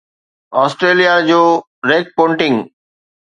Australia 0.61 1.13
جو 1.29 1.41
Rick 1.89 2.05
Ponting 2.15 2.65